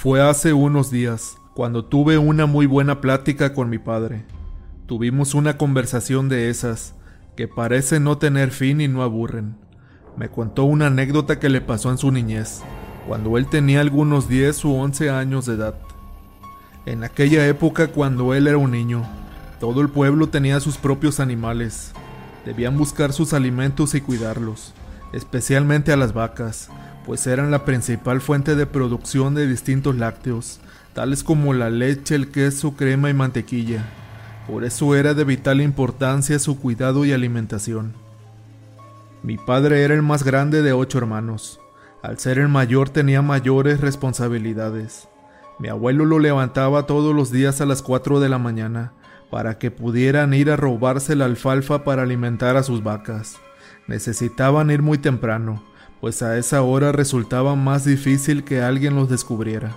[0.00, 4.24] Fue hace unos días, cuando tuve una muy buena plática con mi padre.
[4.86, 6.94] Tuvimos una conversación de esas,
[7.36, 9.56] que parecen no tener fin y no aburren.
[10.16, 12.60] Me contó una anécdota que le pasó en su niñez,
[13.08, 15.74] cuando él tenía algunos 10 u 11 años de edad.
[16.86, 19.02] En aquella época, cuando él era un niño,
[19.58, 21.90] todo el pueblo tenía sus propios animales.
[22.44, 24.74] Debían buscar sus alimentos y cuidarlos,
[25.12, 26.70] especialmente a las vacas,
[27.08, 30.60] pues eran la principal fuente de producción de distintos lácteos,
[30.92, 33.82] tales como la leche, el queso, crema y mantequilla.
[34.46, 37.94] Por eso era de vital importancia su cuidado y alimentación.
[39.22, 41.60] Mi padre era el más grande de ocho hermanos.
[42.02, 45.08] Al ser el mayor tenía mayores responsabilidades.
[45.58, 48.92] Mi abuelo lo levantaba todos los días a las 4 de la mañana
[49.30, 53.38] para que pudieran ir a robarse la alfalfa para alimentar a sus vacas.
[53.86, 55.62] Necesitaban ir muy temprano,
[56.00, 59.76] pues a esa hora resultaba más difícil que alguien los descubriera.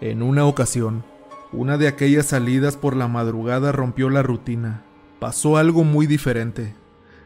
[0.00, 1.04] En una ocasión,
[1.52, 4.84] una de aquellas salidas por la madrugada rompió la rutina.
[5.18, 6.74] Pasó algo muy diferente.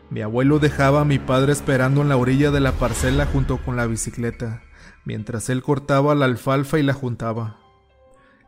[0.09, 3.77] Mi abuelo dejaba a mi padre esperando en la orilla de la parcela junto con
[3.77, 4.63] la bicicleta,
[5.05, 7.59] mientras él cortaba la alfalfa y la juntaba.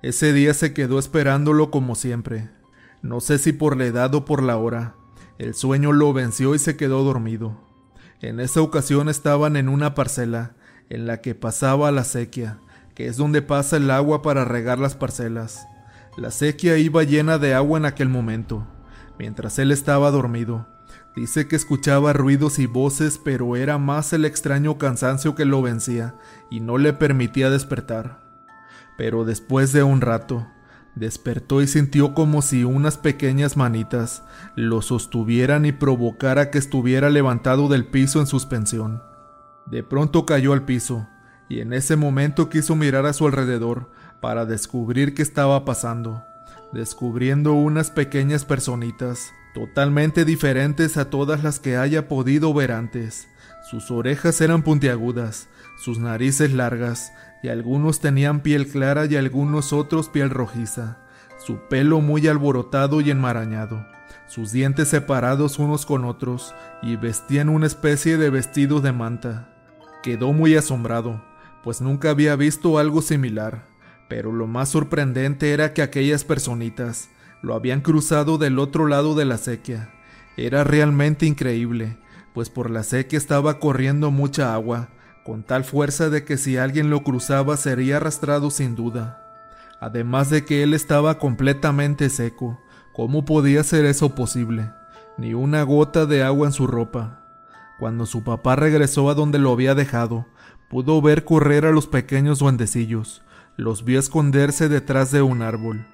[0.03, 2.51] Ese día se quedó esperándolo como siempre.
[3.03, 4.95] No sé si por la edad o por la hora.
[5.39, 7.72] El sueño lo venció y se quedó dormido.
[8.23, 10.53] En esa ocasión estaban en una parcela
[10.89, 12.61] en la que pasaba la sequía,
[12.95, 15.67] que es donde pasa el agua para regar las parcelas.
[16.17, 18.64] La sequía iba llena de agua en aquel momento,
[19.19, 20.69] mientras él estaba dormido.
[21.17, 26.14] Dice que escuchaba ruidos y voces, pero era más el extraño cansancio que lo vencía
[26.48, 28.23] y no le permitía despertar.
[28.97, 30.47] Pero después de un rato,
[30.95, 34.23] Despertó y sintió como si unas pequeñas manitas
[34.57, 39.03] lo sostuvieran y provocara que estuviera levantado del piso en suspensión.
[39.67, 41.09] De pronto cayó al piso,
[41.48, 46.25] y en ese momento quiso mirar a su alrededor para descubrir qué estaba pasando,
[46.73, 53.29] descubriendo unas pequeñas personitas, totalmente diferentes a todas las que haya podido ver antes.
[53.70, 55.48] Sus orejas eran puntiagudas,
[55.83, 60.98] sus narices largas, y algunos tenían piel clara y algunos otros piel rojiza,
[61.45, 63.85] su pelo muy alborotado y enmarañado,
[64.29, 69.48] sus dientes separados unos con otros, y vestían una especie de vestido de manta.
[70.03, 71.23] Quedó muy asombrado,
[71.64, 73.64] pues nunca había visto algo similar,
[74.09, 77.09] pero lo más sorprendente era que aquellas personitas
[77.42, 79.91] lo habían cruzado del otro lado de la sequía.
[80.36, 81.98] Era realmente increíble,
[82.33, 84.89] pues por la sequía estaba corriendo mucha agua,
[85.25, 89.23] con tal fuerza de que si alguien lo cruzaba sería arrastrado sin duda.
[89.81, 92.61] Además de que él estaba completamente seco,
[92.93, 94.71] ¿cómo podía ser eso posible?
[95.19, 97.25] Ni una gota de agua en su ropa.
[97.79, 100.27] Cuando su papá regresó a donde lo había dejado,
[100.71, 103.23] pudo ver correr a los pequeños duendecillos,
[103.57, 105.87] los vio esconderse detrás de un árbol.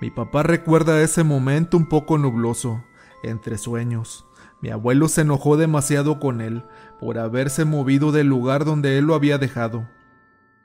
[0.00, 2.82] Mi papá recuerda ese momento un poco nubloso,
[3.22, 4.26] entre sueños.
[4.64, 6.62] Mi abuelo se enojó demasiado con él
[6.98, 9.86] por haberse movido del lugar donde él lo había dejado.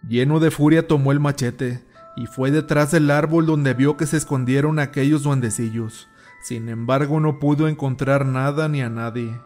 [0.07, 4.15] Lleno de furia tomó el machete y fue detrás del árbol donde vio que se
[4.15, 6.07] escondieron aquellos duendecillos.
[6.41, 9.37] Sin embargo, no pudo encontrar nada ni a nadie.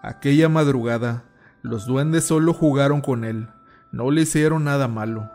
[0.00, 1.24] Aquella madrugada,
[1.60, 3.48] los duendes solo jugaron con él,
[3.90, 5.28] no le hicieron nada malo.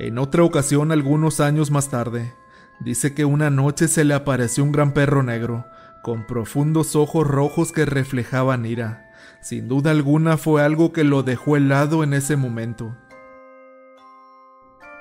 [0.00, 2.34] En otra ocasión, algunos años más tarde,
[2.80, 5.66] Dice que una noche se le apareció un gran perro negro,
[6.02, 9.10] con profundos ojos rojos que reflejaban ira.
[9.40, 12.96] Sin duda alguna fue algo que lo dejó helado en ese momento.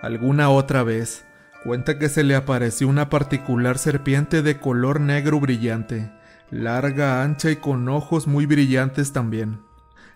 [0.01, 1.25] Alguna otra vez,
[1.63, 6.11] cuenta que se le apareció una particular serpiente de color negro brillante,
[6.49, 9.61] larga, ancha y con ojos muy brillantes también.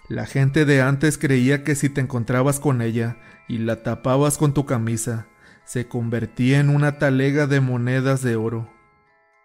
[0.07, 3.17] La gente de antes creía que si te encontrabas con ella
[3.47, 5.27] y la tapabas con tu camisa,
[5.71, 8.67] se convertía en una talega de monedas de oro.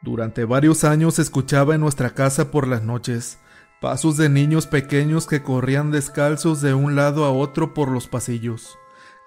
[0.03, 3.39] Durante varios años escuchaba en nuestra casa por las noches
[3.81, 8.77] pasos de niños pequeños que corrían descalzos de un lado a otro por los pasillos.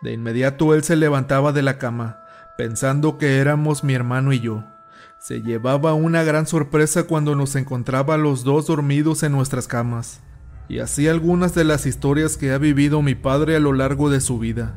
[0.01, 2.19] De inmediato él se levantaba de la cama,
[2.57, 4.65] pensando que éramos mi hermano y yo.
[5.21, 10.19] Se llevaba una gran sorpresa cuando nos encontraba los dos dormidos en nuestras camas,
[10.67, 14.19] y así algunas de las historias que ha vivido mi padre a lo largo de
[14.19, 14.75] su vida.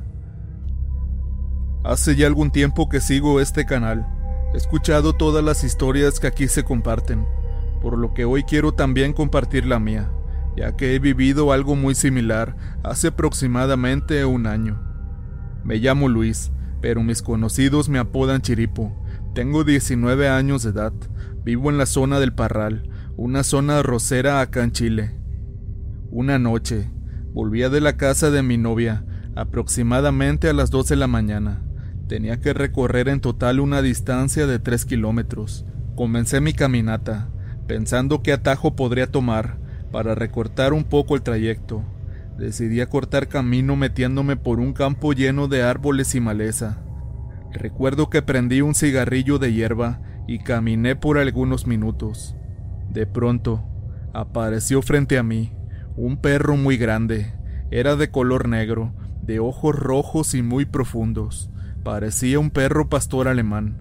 [1.84, 4.06] Hace ya algún tiempo que sigo este canal.
[4.54, 7.26] He escuchado todas las historias que aquí se comparten,
[7.80, 10.10] por lo que hoy quiero también compartir la mía,
[10.56, 14.80] ya que he vivido algo muy similar hace aproximadamente un año.
[15.64, 18.96] Me llamo Luis, pero mis conocidos me apodan Chiripo.
[19.34, 20.92] Tengo 19 años de edad,
[21.44, 25.16] vivo en la zona del Parral, una zona rosera acá en Chile.
[26.10, 26.90] Una noche,
[27.32, 29.04] volvía de la casa de mi novia,
[29.34, 31.62] aproximadamente a las 2 de la mañana.
[32.12, 35.64] Tenía que recorrer en total una distancia de 3 kilómetros.
[35.94, 37.30] Comencé mi caminata,
[37.66, 39.56] pensando qué atajo podría tomar
[39.90, 41.82] para recortar un poco el trayecto.
[42.36, 46.82] Decidí cortar camino metiéndome por un campo lleno de árboles y maleza.
[47.50, 52.36] Recuerdo que prendí un cigarrillo de hierba y caminé por algunos minutos.
[52.90, 53.64] De pronto,
[54.12, 55.54] apareció frente a mí
[55.96, 57.32] un perro muy grande.
[57.70, 58.92] Era de color negro,
[59.22, 61.48] de ojos rojos y muy profundos.
[61.82, 63.76] Parecía un perro pastor alemán.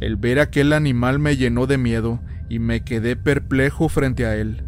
[0.00, 4.64] El ver aquel animal me llenó de miedo y me quedé perplejo frente a él.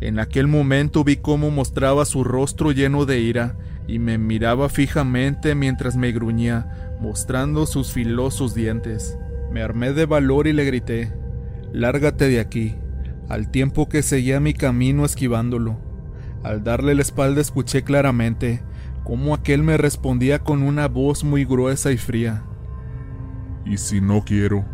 [0.00, 3.56] En aquel momento vi cómo mostraba su rostro lleno de ira
[3.86, 9.18] y me miraba fijamente mientras me gruñía, mostrando sus filosos dientes.
[9.50, 11.12] Me armé de valor y le grité,
[11.72, 12.74] Lárgate de aquí,
[13.30, 15.78] al tiempo que seguía mi camino esquivándolo.
[16.42, 18.60] Al darle la espalda escuché claramente
[19.04, 22.44] cómo aquel me respondía con una voz muy gruesa y fría.
[23.64, 24.64] ¿Y si no quiero?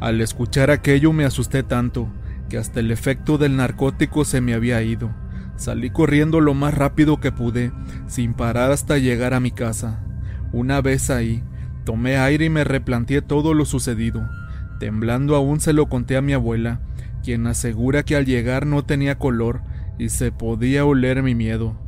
[0.00, 2.08] Al escuchar aquello me asusté tanto
[2.48, 5.10] que hasta el efecto del narcótico se me había ido.
[5.56, 7.72] Salí corriendo lo más rápido que pude,
[8.06, 10.04] sin parar hasta llegar a mi casa.
[10.52, 11.42] Una vez ahí,
[11.84, 14.28] tomé aire y me replanteé todo lo sucedido.
[14.78, 16.80] Temblando aún se lo conté a mi abuela,
[17.24, 19.62] quien asegura que al llegar no tenía color
[19.98, 21.85] y se podía oler mi miedo.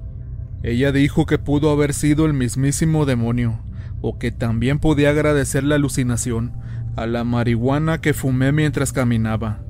[0.62, 3.60] Ella dijo que pudo haber sido el mismísimo demonio,
[4.00, 6.52] o que también podía agradecer la alucinación
[6.96, 9.60] a la marihuana que fumé mientras caminaba.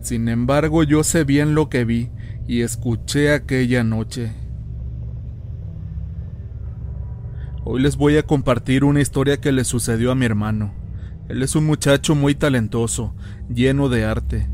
[0.00, 2.10] Sin embargo, yo sé bien lo que vi
[2.46, 4.32] y escuché aquella noche.
[7.64, 10.72] Hoy les voy a compartir una historia que le sucedió a mi hermano.
[11.28, 13.16] Él es un muchacho muy talentoso,
[13.52, 14.46] lleno de arte.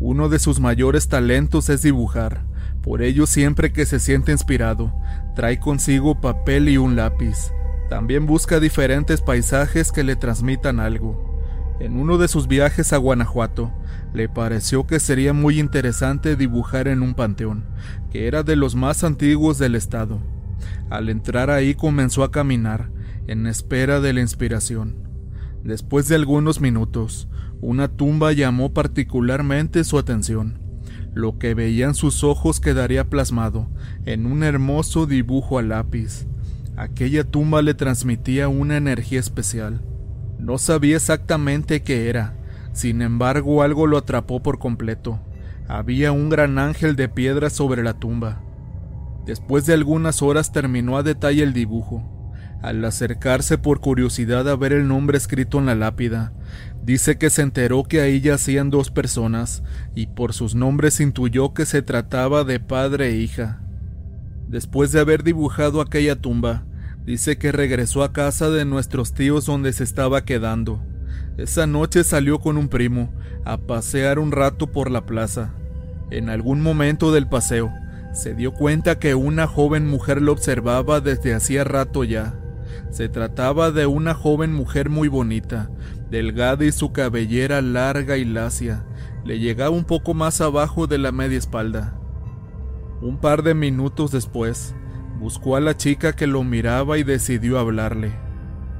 [0.00, 2.44] Uno de sus mayores talentos es dibujar.
[2.86, 4.94] Por ello, siempre que se siente inspirado,
[5.34, 7.50] trae consigo papel y un lápiz.
[7.90, 11.42] También busca diferentes paisajes que le transmitan algo.
[11.80, 13.72] En uno de sus viajes a Guanajuato,
[14.14, 17.64] le pareció que sería muy interesante dibujar en un panteón,
[18.12, 20.20] que era de los más antiguos del estado.
[20.88, 22.90] Al entrar ahí comenzó a caminar,
[23.26, 24.94] en espera de la inspiración.
[25.64, 27.28] Después de algunos minutos,
[27.60, 30.65] una tumba llamó particularmente su atención.
[31.16, 33.70] Lo que veían sus ojos quedaría plasmado
[34.04, 36.26] en un hermoso dibujo a lápiz.
[36.76, 39.80] Aquella tumba le transmitía una energía especial.
[40.38, 42.36] No sabía exactamente qué era,
[42.74, 45.18] sin embargo, algo lo atrapó por completo.
[45.68, 48.42] Había un gran ángel de piedra sobre la tumba.
[49.24, 52.04] Después de algunas horas terminó a detalle el dibujo.
[52.60, 56.34] Al acercarse por curiosidad a ver el nombre escrito en la lápida,
[56.86, 59.64] dice que se enteró que ahí yacían dos personas
[59.96, 63.60] y por sus nombres intuyó que se trataba de padre e hija.
[64.46, 66.64] Después de haber dibujado aquella tumba,
[67.04, 70.80] dice que regresó a casa de nuestros tíos donde se estaba quedando.
[71.36, 73.12] Esa noche salió con un primo
[73.44, 75.52] a pasear un rato por la plaza.
[76.12, 77.72] En algún momento del paseo,
[78.12, 82.34] se dio cuenta que una joven mujer lo observaba desde hacía rato ya.
[82.90, 85.68] Se trataba de una joven mujer muy bonita,
[86.10, 88.86] delgada y su cabellera larga y lacia,
[89.24, 91.98] le llegaba un poco más abajo de la media espalda.
[93.02, 94.74] Un par de minutos después,
[95.18, 98.12] buscó a la chica que lo miraba y decidió hablarle.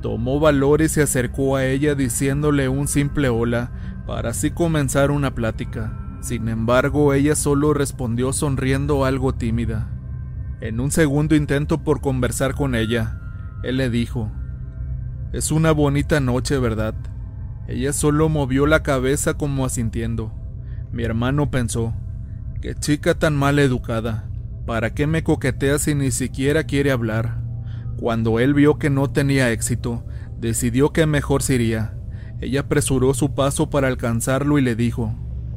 [0.02, 3.72] Tomó valor y se acercó a ella diciéndole un simple hola
[4.06, 5.98] para así comenzar una plática.
[6.20, 9.90] Sin embargo, ella solo respondió sonriendo algo tímida.
[10.60, 13.20] En un segundo intento por conversar con ella,
[13.62, 14.30] él le dijo,
[15.32, 16.94] Es una bonita noche, ¿verdad?
[17.68, 20.32] Ella solo movió la cabeza como asintiendo.
[20.92, 21.94] Mi hermano pensó,
[22.60, 24.28] Qué chica tan mal educada.
[24.66, 27.40] ¿Para qué me coquetea si ni siquiera quiere hablar?
[27.96, 30.04] Cuando él vio que no tenía éxito,
[30.40, 31.94] decidió que mejor se iría.
[32.40, 35.14] Ella apresuró su paso para alcanzarlo y le dijo,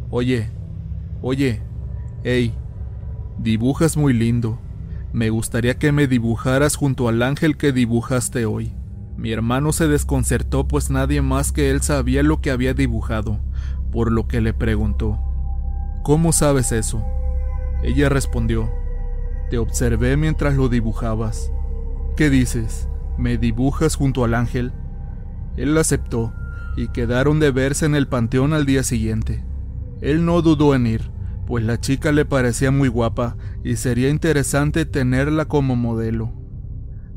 [0.09, 0.49] Oye,
[1.21, 1.61] oye,
[2.23, 2.53] hey,
[3.37, 4.59] dibujas muy lindo.
[5.11, 8.73] Me gustaría que me dibujaras junto al ángel que dibujaste hoy.
[9.19, 13.41] Mi hermano se desconcertó pues nadie más que él sabía lo que había dibujado,
[13.91, 15.19] por lo que le preguntó,
[16.03, 17.05] ¿Cómo sabes eso?
[17.83, 18.71] Ella respondió,
[19.49, 21.51] Te observé mientras lo dibujabas.
[22.15, 22.87] ¿Qué dices?
[23.17, 24.71] ¿Me dibujas junto al ángel?
[25.57, 26.33] Él aceptó,
[26.77, 29.43] y quedaron de verse en el panteón al día siguiente.
[29.99, 31.11] Él no dudó en ir,
[31.45, 33.35] pues la chica le parecía muy guapa
[33.65, 36.31] y sería interesante tenerla como modelo.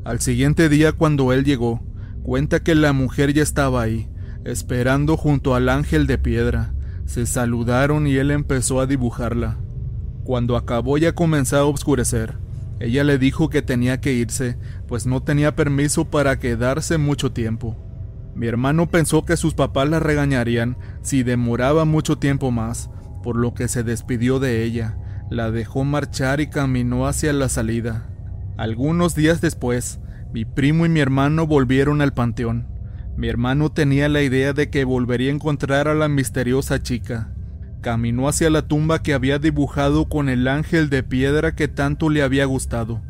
[0.03, 1.81] Al siguiente día cuando él llegó,
[2.23, 4.09] cuenta que la mujer ya estaba ahí,
[4.45, 6.73] esperando junto al ángel de piedra.
[7.05, 9.57] Se saludaron y él empezó a dibujarla.
[10.23, 12.37] Cuando acabó ya comenzó a oscurecer.
[12.79, 14.57] Ella le dijo que tenía que irse
[14.93, 17.75] pues no tenía permiso para quedarse mucho tiempo.
[18.35, 22.91] Mi hermano pensó que sus papás la regañarían si demoraba mucho tiempo más,
[23.23, 24.97] por lo que se despidió de ella,
[25.31, 28.07] la dejó marchar y caminó hacia la salida.
[28.55, 29.99] Algunos días después,
[30.33, 32.65] mi primo y mi hermano volvieron al panteón.
[33.15, 37.31] Mi hermano tenía la idea de que volvería a encontrar a la misteriosa chica.
[37.81, 42.23] Caminó hacia la tumba que había dibujado con el ángel de piedra que tanto le
[42.23, 43.01] había gustado.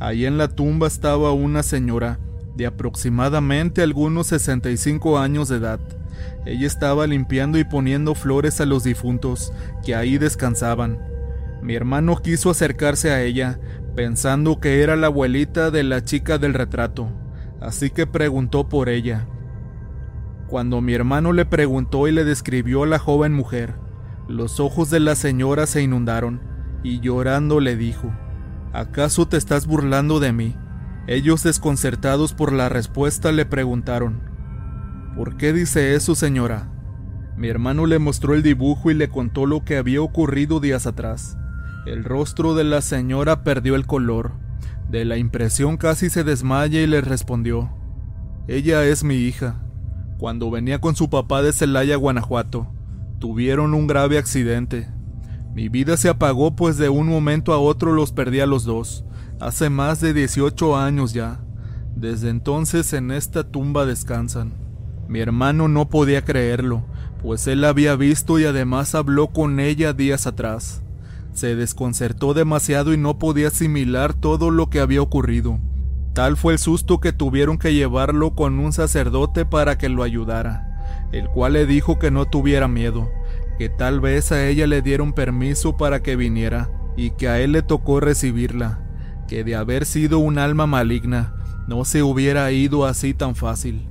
[0.00, 2.18] Ahí en la tumba estaba una señora,
[2.56, 5.78] de aproximadamente algunos 65 años de edad.
[6.44, 9.52] Ella estaba limpiando y poniendo flores a los difuntos
[9.84, 10.98] que ahí descansaban.
[11.62, 13.60] Mi hermano quiso acercarse a ella,
[13.94, 17.10] pensando que era la abuelita de la chica del retrato,
[17.60, 19.26] así que preguntó por ella.
[20.48, 23.74] Cuando mi hermano le preguntó y le describió a la joven mujer,
[24.28, 26.40] los ojos de la señora se inundaron
[26.82, 28.12] y llorando le dijo,
[28.72, 30.56] ¿acaso te estás burlando de mí?
[31.06, 34.22] Ellos desconcertados por la respuesta le preguntaron,
[35.16, 36.68] ¿por qué dice eso señora?
[37.36, 41.36] Mi hermano le mostró el dibujo y le contó lo que había ocurrido días atrás.
[41.84, 44.32] El rostro de la señora perdió el color.
[44.88, 47.70] De la impresión casi se desmaya y le respondió,
[48.46, 49.60] Ella es mi hija.
[50.18, 52.68] Cuando venía con su papá de Celaya, Guanajuato,
[53.18, 54.88] tuvieron un grave accidente.
[55.54, 59.04] Mi vida se apagó pues de un momento a otro los perdí a los dos.
[59.40, 61.40] Hace más de 18 años ya.
[61.96, 64.52] Desde entonces en esta tumba descansan.
[65.08, 66.84] Mi hermano no podía creerlo,
[67.20, 70.81] pues él la había visto y además habló con ella días atrás.
[71.32, 75.58] Se desconcertó demasiado y no podía asimilar todo lo que había ocurrido.
[76.12, 81.08] Tal fue el susto que tuvieron que llevarlo con un sacerdote para que lo ayudara,
[81.10, 83.10] el cual le dijo que no tuviera miedo,
[83.58, 87.52] que tal vez a ella le dieron permiso para que viniera, y que a él
[87.52, 88.80] le tocó recibirla,
[89.26, 91.34] que de haber sido un alma maligna,
[91.66, 93.88] no se hubiera ido así tan fácil.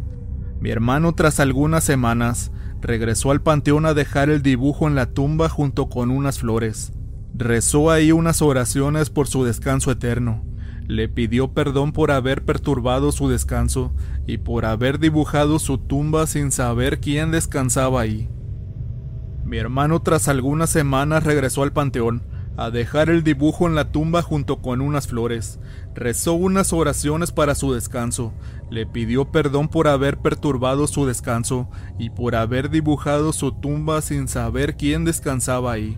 [0.59, 5.49] Mi hermano tras algunas semanas regresó al panteón a dejar el dibujo en la tumba
[5.49, 6.93] junto con unas flores.
[7.33, 10.43] Rezó ahí unas oraciones por su descanso eterno.
[10.87, 13.93] Le pidió perdón por haber perturbado su descanso
[14.27, 18.29] y por haber dibujado su tumba sin saber quién descansaba ahí.
[19.45, 22.23] Mi hermano tras algunas semanas regresó al panteón
[22.57, 25.59] a dejar el dibujo en la tumba junto con unas flores.
[25.95, 28.33] Rezó unas oraciones para su descanso,
[28.69, 34.27] le pidió perdón por haber perturbado su descanso y por haber dibujado su tumba sin
[34.27, 35.97] saber quién descansaba ahí.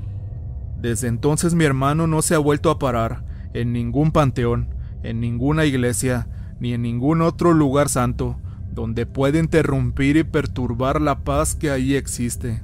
[0.84, 3.24] Desde entonces mi hermano no se ha vuelto a parar
[3.54, 4.68] en ningún panteón,
[5.02, 6.28] en ninguna iglesia,
[6.60, 8.38] ni en ningún otro lugar santo,
[8.70, 12.62] donde puede interrumpir y perturbar la paz que ahí existe.